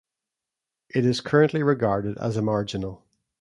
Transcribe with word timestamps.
It 0.89 1.05
is 1.05 1.21
currently 1.21 1.61
regarded 1.61 2.17
as 2.17 2.35
a 2.35 2.41
marginal. 2.41 3.03